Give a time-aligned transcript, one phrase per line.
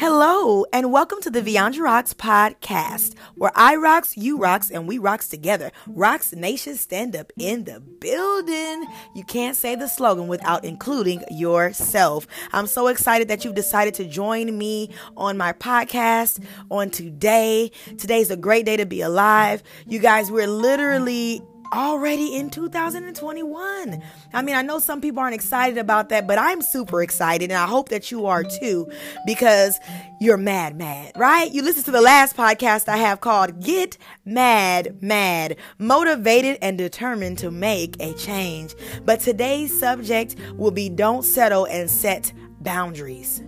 [0.00, 4.96] Hello, and welcome to the Viandra Rocks podcast, where I rocks, you rocks, and we
[4.96, 5.72] rocks together.
[5.88, 8.86] Rocks Nation stand up in the building.
[9.16, 12.28] You can't say the slogan without including yourself.
[12.52, 17.72] I'm so excited that you've decided to join me on my podcast on today.
[17.98, 19.64] Today's a great day to be alive.
[19.88, 21.42] You guys, we're literally
[21.72, 24.02] already in 2021.
[24.32, 27.58] I mean, I know some people aren't excited about that, but I'm super excited and
[27.58, 28.90] I hope that you are too
[29.26, 29.78] because
[30.20, 31.52] you're mad, mad, right?
[31.52, 37.38] You listen to the last podcast I have called Get Mad, Mad, motivated and determined
[37.38, 38.74] to make a change.
[39.04, 43.42] But today's subject will be don't settle and set boundaries.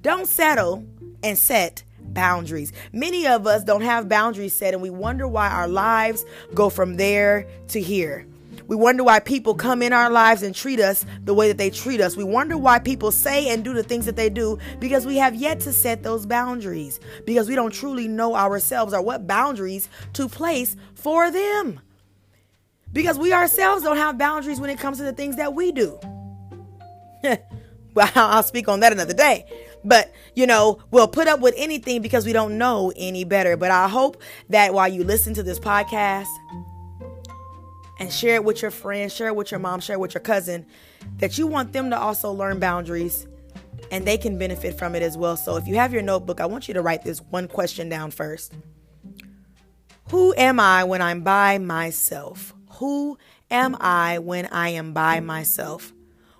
[0.00, 0.84] Don't settle
[1.22, 2.72] and set boundaries.
[2.92, 6.24] Many of us don't have boundaries set and we wonder why our lives
[6.54, 8.26] go from there to here.
[8.68, 11.70] We wonder why people come in our lives and treat us the way that they
[11.70, 12.16] treat us.
[12.16, 15.34] We wonder why people say and do the things that they do because we have
[15.34, 20.28] yet to set those boundaries, because we don't truly know ourselves or what boundaries to
[20.28, 21.80] place for them.
[22.92, 25.98] Because we ourselves don't have boundaries when it comes to the things that we do.
[27.94, 29.46] well, I'll speak on that another day.
[29.84, 33.56] But, you know, we'll put up with anything because we don't know any better.
[33.56, 36.28] But I hope that while you listen to this podcast
[37.98, 40.22] and share it with your friends, share it with your mom, share it with your
[40.22, 40.66] cousin,
[41.18, 43.26] that you want them to also learn boundaries
[43.90, 45.36] and they can benefit from it as well.
[45.36, 48.10] So if you have your notebook, I want you to write this one question down
[48.10, 48.54] first.
[50.10, 52.54] Who am I when I'm by myself?
[52.74, 53.18] Who
[53.50, 55.92] am I when I am by myself?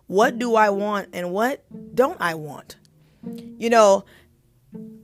[0.07, 2.77] What do I want and what don't I want?
[3.25, 4.05] You know,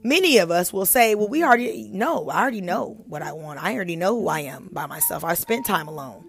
[0.03, 2.29] many of us will say, well, we already know.
[2.29, 3.61] I already know what I want.
[3.63, 5.23] I already know who I am by myself.
[5.23, 6.25] I spent time alone.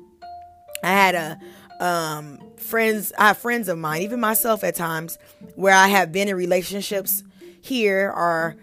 [0.82, 3.12] I had a um, friends.
[3.18, 5.18] I have friends of mine, even myself at times,
[5.54, 7.22] where I have been in relationships
[7.60, 8.56] here or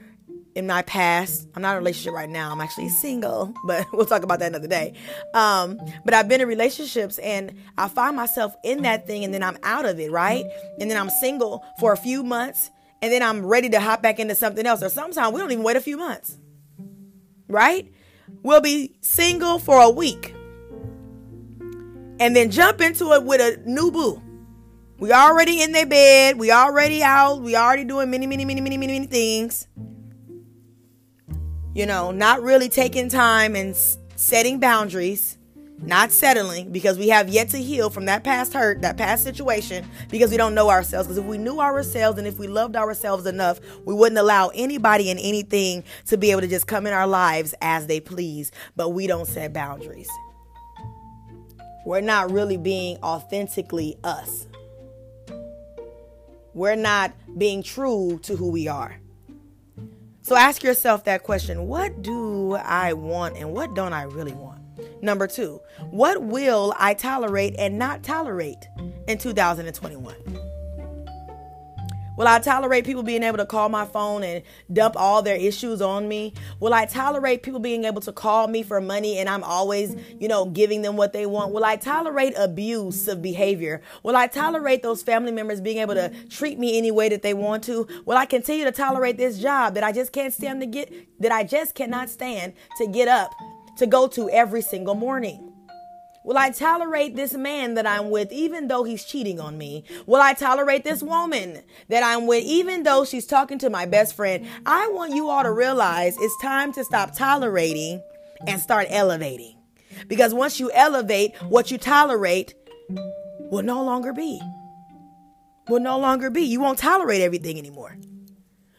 [0.55, 1.47] in my past.
[1.55, 2.51] I'm not in a relationship right now.
[2.51, 4.93] I'm actually single, but we'll talk about that another day.
[5.33, 9.43] Um, but I've been in relationships and I find myself in that thing and then
[9.43, 10.45] I'm out of it, right?
[10.79, 12.71] And then I'm single for a few months
[13.01, 14.81] and then I'm ready to hop back into something else.
[14.81, 16.37] Or sometimes we don't even wait a few months,
[17.47, 17.91] right?
[18.43, 20.33] We'll be single for a week
[22.19, 24.21] and then jump into it with a new boo.
[24.99, 26.39] We already in their bed.
[26.39, 27.41] We already out.
[27.41, 29.67] We already doing many, many, many, many, many, many things.
[31.75, 33.75] You know, not really taking time and
[34.15, 35.37] setting boundaries
[35.79, 39.85] not settling because we have yet to heal from that past hurt, that past situation,
[40.09, 41.07] because we don't know ourselves.
[41.07, 45.11] Because if we knew ourselves and if we loved ourselves enough, we wouldn't allow anybody
[45.11, 48.51] and anything to be able to just come in our lives as they please.
[48.75, 50.09] But we don't set boundaries.
[51.85, 54.47] We're not really being authentically us.
[56.53, 58.99] We're not being true to who we are.
[60.23, 64.56] So ask yourself that question what do I want and what don't I really want?
[65.01, 68.67] Number two, what will I tolerate and not tolerate
[69.07, 70.15] in 2021?
[72.17, 74.41] Will I tolerate people being able to call my phone and
[74.73, 76.33] dump all their issues on me?
[76.59, 80.27] Will I tolerate people being able to call me for money and I'm always, you
[80.27, 81.53] know, giving them what they want?
[81.53, 83.83] Will I tolerate abusive behavior?
[84.01, 87.35] Will I tolerate those family members being able to treat me any way that they
[87.35, 87.87] want to?
[88.05, 91.31] Will I continue to tolerate this job that I just can't stand to get, that
[91.31, 93.31] I just cannot stand to get up
[93.77, 95.53] to go to every single morning?
[96.27, 99.85] Will I tolerate this man that I'm with even though he's cheating on me?
[100.07, 104.13] Will I tolerate this woman that I'm with even though she's talking to my best
[104.13, 104.45] friend?
[104.65, 108.01] I want you all to realize it's time to stop tolerating
[108.45, 109.55] and start elevating.
[110.09, 112.55] Because once you elevate, what you tolerate
[113.49, 114.41] will no longer be.
[115.69, 116.41] Will no longer be.
[116.41, 117.95] You won't tolerate everything anymore.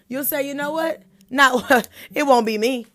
[0.07, 1.03] You'll say, you know what?
[1.31, 2.87] Not it won't be me.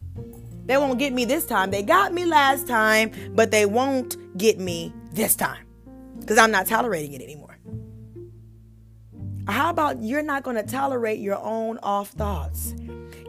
[0.66, 1.72] They won't get me this time.
[1.72, 5.66] They got me last time, but they won't get me this time
[6.20, 7.58] because I'm not tolerating it anymore.
[9.48, 12.74] How about you're not going to tolerate your own off thoughts?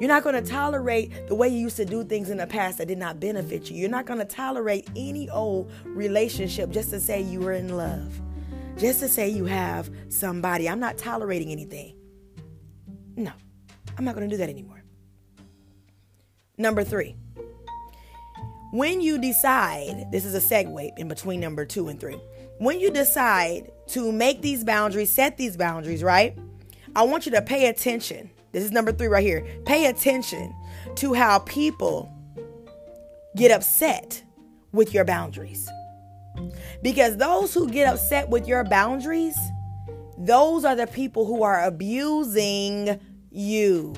[0.00, 2.78] You're not going to tolerate the way you used to do things in the past
[2.78, 3.76] that did not benefit you.
[3.76, 8.20] You're not going to tolerate any old relationship just to say you were in love,
[8.76, 10.68] just to say you have somebody.
[10.68, 11.96] I'm not tolerating anything.
[13.16, 13.32] No,
[13.96, 14.82] I'm not going to do that anymore.
[16.58, 17.16] Number three,
[18.74, 22.20] when you decide, this is a segue in between number two and three.
[22.58, 26.36] When you decide to make these boundaries, set these boundaries, right?
[26.96, 28.30] I want you to pay attention.
[28.50, 29.46] This is number three right here.
[29.64, 30.52] Pay attention
[30.96, 32.12] to how people
[33.36, 34.24] get upset
[34.72, 35.70] with your boundaries.
[36.82, 39.38] Because those who get upset with your boundaries,
[40.18, 43.00] those are the people who are abusing
[43.30, 43.94] you.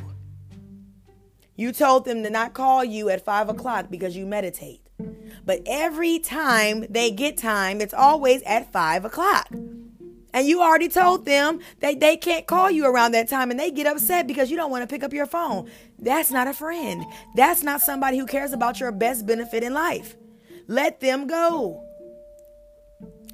[1.56, 4.82] You told them to not call you at five o'clock because you meditate.
[5.44, 9.48] But every time they get time, it's always at five o'clock.
[10.32, 13.70] And you already told them that they can't call you around that time and they
[13.70, 15.70] get upset because you don't want to pick up your phone.
[15.98, 17.06] That's not a friend.
[17.36, 20.14] That's not somebody who cares about your best benefit in life.
[20.66, 21.82] Let them go.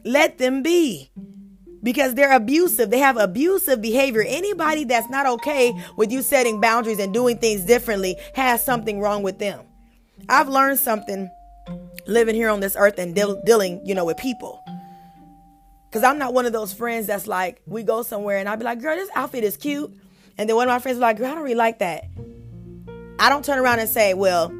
[0.04, 1.10] Let them be
[1.82, 2.90] because they're abusive.
[2.90, 4.24] They have abusive behavior.
[4.26, 9.22] Anybody that's not okay with you setting boundaries and doing things differently has something wrong
[9.22, 9.64] with them.
[10.28, 11.30] I've learned something
[12.06, 14.62] living here on this earth and deal, dealing, you know, with people.
[15.90, 18.64] Cause I'm not one of those friends that's like, we go somewhere and I'll be
[18.64, 19.92] like, girl, this outfit is cute.
[20.38, 22.04] And then one of my friends will like, girl, I don't really like that.
[23.18, 24.50] I don't turn around and say, well,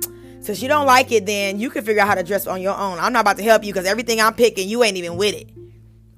[0.40, 2.76] since you don't like it, then you can figure out how to dress on your
[2.76, 2.98] own.
[2.98, 5.48] I'm not about to help you because everything I'm picking, you ain't even with it.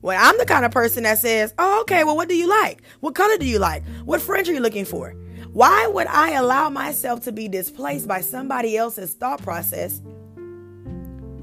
[0.04, 2.82] Well, I'm the kind of person that says, oh, okay, well, what do you like?
[3.00, 3.82] What color do you like?
[4.04, 5.12] What fringe are you looking for?
[5.54, 10.02] Why would I allow myself to be displaced by somebody else's thought process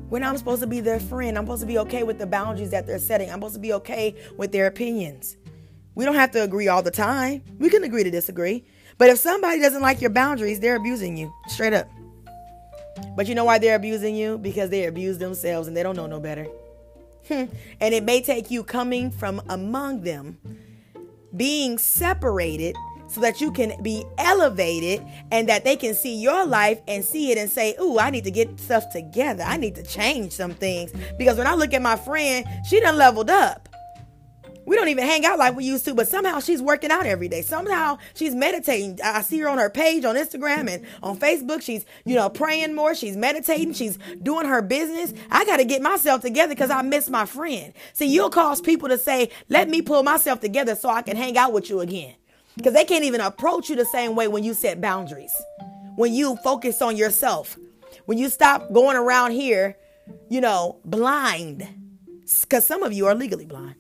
[0.10, 2.70] when I'm supposed to be their friend, I'm supposed to be okay with the boundaries
[2.70, 3.32] that they're setting.
[3.32, 5.38] I'm supposed to be okay with their opinions.
[5.96, 7.42] We don't have to agree all the time.
[7.58, 8.64] We can agree to disagree.
[9.00, 11.90] But if somebody doesn't like your boundaries, they're abusing you straight up.
[13.16, 14.38] But you know why they're abusing you?
[14.38, 16.46] Because they abuse themselves and they don't know no better.
[17.30, 20.38] and it may take you coming from among them,
[21.36, 22.76] being separated
[23.12, 27.32] so that you can be elevated and that they can see your life and see
[27.32, 29.44] it and say, Ooh, I need to get stuff together.
[29.44, 30.94] I need to change some things.
[31.18, 33.68] Because when I look at my friend, she done leveled up.
[34.66, 37.28] We don't even hang out like we used to, but somehow she's working out every
[37.28, 37.42] day.
[37.42, 39.00] Somehow she's meditating.
[39.04, 41.62] I see her on her page on Instagram and on Facebook.
[41.62, 42.94] She's, you know, praying more.
[42.94, 43.74] She's meditating.
[43.74, 45.14] She's doing her business.
[45.32, 47.74] I got to get myself together because I miss my friend.
[47.94, 51.38] See, you'll cause people to say, let me pull myself together so I can hang
[51.38, 52.16] out with you again.
[52.56, 55.34] Because they can't even approach you the same way when you set boundaries,
[55.96, 57.58] when you focus on yourself,
[58.06, 59.78] when you stop going around here,
[60.30, 61.68] you know, blind.
[62.42, 63.76] Because some of you are legally blind.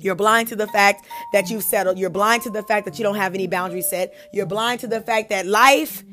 [0.00, 1.98] You're blind to the fact that you've settled.
[1.98, 4.14] You're blind to the fact that you don't have any boundaries set.
[4.32, 6.04] You're blind to the fact that life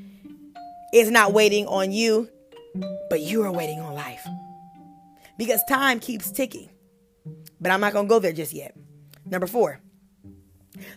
[0.93, 2.29] is not waiting on you,
[3.09, 4.25] but you are waiting on life.
[5.37, 6.69] Because time keeps ticking.
[7.61, 8.75] But I'm not going to go there just yet.
[9.25, 9.79] Number four,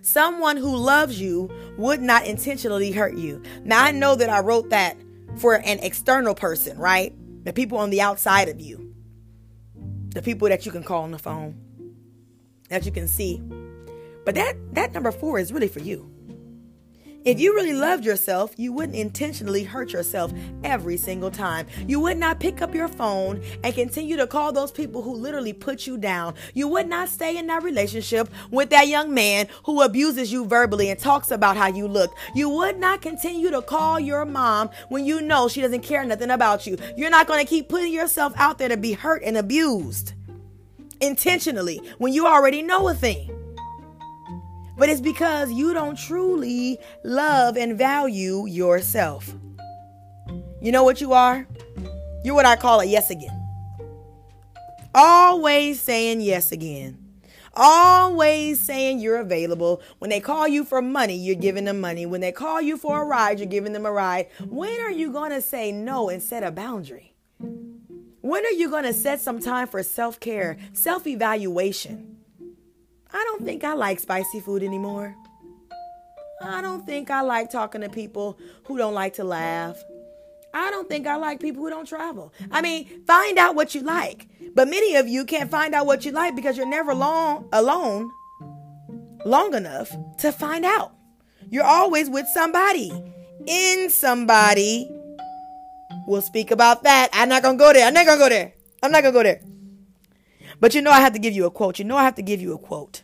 [0.03, 3.43] Someone who loves you would not intentionally hurt you.
[3.65, 4.97] Now, I know that I wrote that
[5.39, 7.15] for an external person, right?
[7.45, 8.95] The people on the outside of you,
[10.11, 11.59] the people that you can call on the phone,
[12.73, 13.41] that you can see.
[14.25, 16.09] But that, that number four is really for you.
[17.25, 20.33] If you really loved yourself, you wouldn't intentionally hurt yourself
[20.65, 21.69] every single time.
[21.87, 25.53] You would not pick up your phone and continue to call those people who literally
[25.53, 26.35] put you down.
[26.53, 30.91] You would not stay in that relationship with that young man who abuses you verbally
[30.91, 32.17] and talks about how you look.
[32.35, 36.31] You would not continue to call your mom when you know she doesn't care nothing
[36.31, 36.77] about you.
[36.97, 40.15] You're not going to keep putting yourself out there to be hurt and abused
[41.03, 43.31] intentionally when you already know a thing
[44.77, 49.33] but it's because you don't truly love and value yourself.
[50.61, 51.47] You know what you are?
[52.25, 53.39] You're what I call a yes again.
[54.95, 56.99] Always saying yes again.
[57.55, 59.83] Always saying you're available.
[59.99, 62.07] When they call you for money, you're giving them money.
[62.07, 64.29] When they call you for a ride, you're giving them a ride.
[64.49, 67.12] When are you going to say no and set a boundary?
[68.23, 72.17] When are you going to set some time for self care, self evaluation?
[73.13, 75.15] I don't think I like spicy food anymore.
[76.41, 79.77] I don't think I like talking to people who don't like to laugh.
[80.55, 82.33] I don't think I like people who don't travel.
[82.51, 84.29] I mean, find out what you like.
[84.55, 88.11] But many of you can't find out what you like because you're never long alone
[89.25, 90.95] long enough to find out.
[91.51, 92.93] You're always with somebody.
[93.47, 94.89] In somebody.
[96.07, 97.09] We'll speak about that.
[97.13, 97.87] I'm not to go there.
[97.87, 98.55] I'm not to go there.
[98.83, 99.41] I'm not to go there.
[100.61, 101.79] But you know, I have to give you a quote.
[101.79, 103.03] You know, I have to give you a quote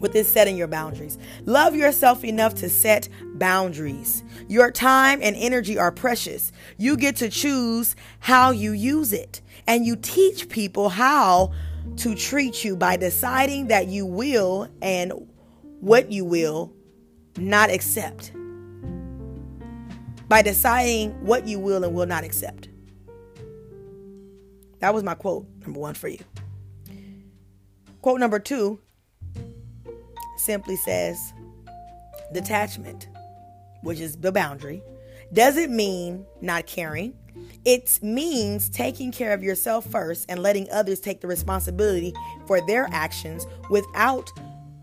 [0.00, 1.18] with this setting your boundaries.
[1.44, 4.22] Love yourself enough to set boundaries.
[4.48, 6.52] Your time and energy are precious.
[6.76, 9.40] You get to choose how you use it.
[9.66, 11.52] And you teach people how
[11.96, 15.12] to treat you by deciding that you will and
[15.80, 16.72] what you will
[17.36, 18.32] not accept.
[20.28, 22.68] By deciding what you will and will not accept.
[24.80, 26.20] That was my quote, number one for you.
[28.02, 28.78] Quote number two
[30.36, 31.32] simply says
[32.32, 33.08] detachment,
[33.82, 34.82] which is the boundary,
[35.32, 37.14] doesn't mean not caring.
[37.64, 42.14] It means taking care of yourself first and letting others take the responsibility
[42.46, 44.30] for their actions without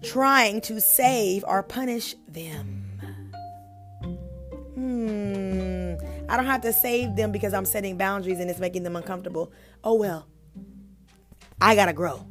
[0.04, 2.85] trying to save or punish them.
[5.06, 5.94] Hmm.
[6.28, 9.52] I don't have to save them because I'm setting boundaries and it's making them uncomfortable.
[9.84, 10.28] Oh well,
[11.62, 12.26] I gotta grow.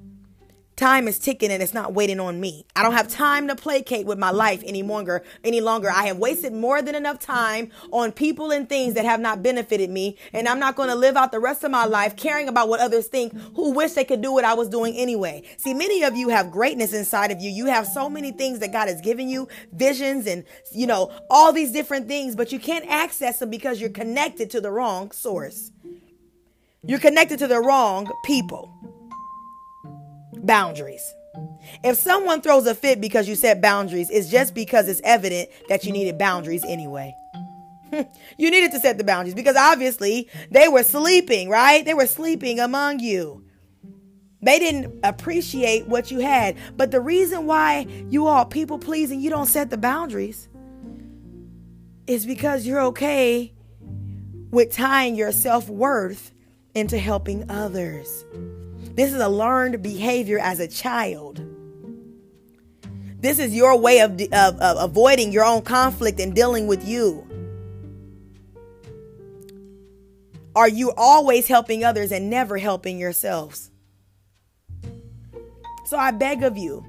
[0.76, 2.66] Time is ticking and it's not waiting on me.
[2.75, 5.23] I don't have time to placate with my life any longer.
[5.45, 5.88] Any longer.
[5.88, 9.88] I have wasted more than enough time on people and things that have not benefited
[9.88, 12.69] me, and I'm not going to live out the rest of my life caring about
[12.69, 15.45] what others think who wish they could do what I was doing anyway.
[15.59, 17.50] See, many of you have greatness inside of you.
[17.50, 21.52] You have so many things that God has given you, visions and you know, all
[21.52, 25.71] these different things, but you can't access them because you're connected to the wrong source.
[26.83, 28.71] You're connected to the wrong people
[30.42, 31.14] boundaries.
[31.82, 35.84] If someone throws a fit because you set boundaries, it's just because it's evident that
[35.84, 37.14] you needed boundaries anyway.
[38.38, 41.84] you needed to set the boundaries because obviously they were sleeping, right?
[41.84, 43.44] They were sleeping among you.
[44.42, 46.56] They didn't appreciate what you had.
[46.76, 50.48] But the reason why you all people pleasing, you don't set the boundaries
[52.06, 53.54] is because you're okay
[54.50, 56.32] with tying your self worth
[56.74, 58.24] into helping others.
[58.94, 61.42] This is a learned behavior as a child.
[63.20, 67.26] This is your way of, of, of avoiding your own conflict and dealing with you.
[70.54, 73.70] Are you always helping others and never helping yourselves?
[75.86, 76.84] So I beg of you,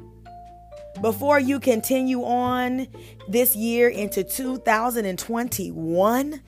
[1.02, 2.88] before you continue on
[3.28, 6.42] this year into 2021,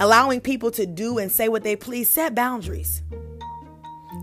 [0.00, 3.02] allowing people to do and say what they please, set boundaries.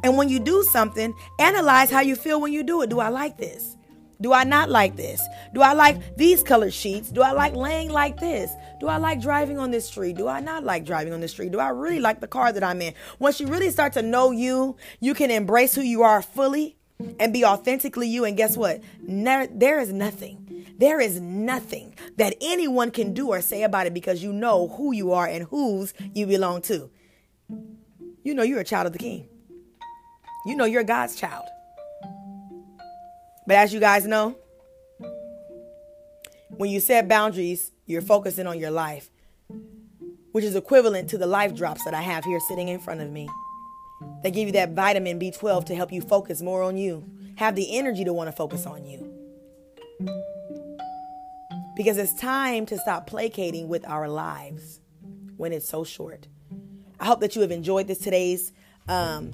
[0.03, 2.89] And when you do something, analyze how you feel when you do it.
[2.89, 3.75] Do I like this?
[4.22, 5.22] Do I not like this?
[5.53, 7.10] Do I like these colored sheets?
[7.10, 8.51] Do I like laying like this?
[8.81, 10.17] Do I like driving on this street?
[10.17, 11.53] Do I not like driving on this street?
[11.53, 12.93] Do I really like the car that I'm in?
[13.19, 16.75] Once you really start to know you, you can embrace who you are fully
[17.17, 18.25] and be authentically you.
[18.25, 18.81] And guess what?
[19.01, 23.93] Ne- there is nothing, there is nothing that anyone can do or say about it
[23.93, 26.89] because you know who you are and whose you belong to.
[28.24, 29.29] You know you're a child of the king.
[30.46, 31.46] You know you're God's child.
[33.46, 34.38] But as you guys know,
[36.50, 39.10] when you set boundaries, you're focusing on your life,
[40.31, 43.10] which is equivalent to the life drops that I have here sitting in front of
[43.10, 43.27] me.
[44.24, 47.77] They give you that vitamin B12 to help you focus more on you, have the
[47.77, 49.05] energy to want to focus on you.
[51.75, 54.79] Because it's time to stop placating with our lives
[55.38, 56.27] when it's so short.
[57.00, 58.51] I hope that you have enjoyed this today's
[58.88, 59.31] um,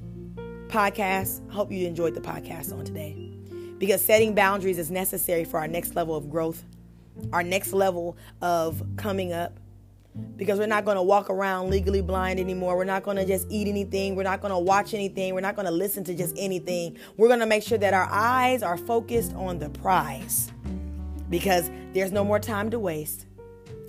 [0.67, 1.49] podcast.
[1.51, 3.31] Hope you enjoyed the podcast on today
[3.77, 6.63] because setting boundaries is necessary for our next level of growth,
[7.33, 9.59] our next level of coming up.
[10.37, 12.77] Because we're not going to walk around legally blind anymore.
[12.77, 14.15] We're not going to just eat anything.
[14.15, 15.33] We're not going to watch anything.
[15.33, 16.97] We're not going to listen to just anything.
[17.17, 20.53] We're going to make sure that our eyes are focused on the prize.
[21.29, 23.25] Because there's no more time to waste.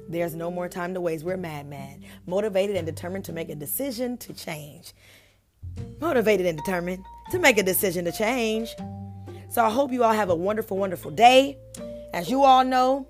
[0.08, 1.24] There's no more time to waste.
[1.24, 4.94] We're mad, mad, motivated and determined to make a decision to change
[6.00, 8.74] motivated and determined to make a decision to change.
[9.48, 11.58] So I hope you all have a wonderful, wonderful day.
[12.12, 13.06] As you all know,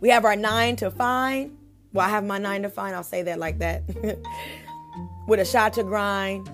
[0.00, 1.50] we have our nine to five.
[1.92, 2.94] Well, I have my nine to five.
[2.94, 3.84] I'll say that like that.
[5.28, 6.50] With a shot to grind.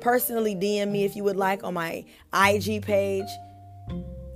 [0.00, 3.28] Personally, DM me if you would like on my IG page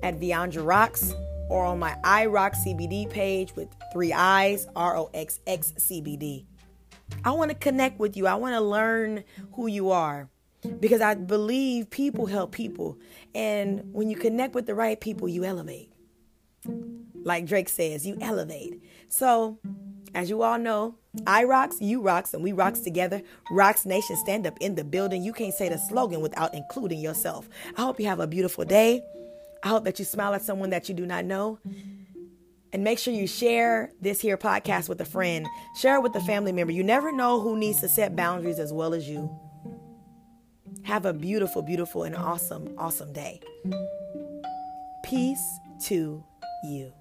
[0.02, 1.14] at Viandra Rocks
[1.49, 6.47] or on my iRock CBD page with three I's, R O X X CBD.
[7.25, 8.26] I want to connect with you.
[8.26, 10.28] I want to learn who you are
[10.81, 12.99] because I believe people help people.
[13.35, 15.90] And when you connect with the right people, you elevate.
[17.25, 18.83] Like Drake says, you elevate.
[19.09, 19.59] So,
[20.14, 23.23] as you all know, I rocks, you rocks, and we rocks together.
[23.50, 25.23] Rocks Nation stand up in the building.
[25.23, 27.49] You can't say the slogan without including yourself.
[27.76, 29.02] I hope you have a beautiful day.
[29.62, 31.59] I hope that you smile at someone that you do not know.
[32.73, 35.47] And make sure you share this here podcast with a friend.
[35.76, 36.73] Share it with a family member.
[36.73, 39.31] You never know who needs to set boundaries as well as you.
[40.85, 43.41] Have a beautiful, beautiful, and awesome, awesome day.
[45.05, 45.43] Peace
[45.85, 46.25] to
[46.64, 46.93] you.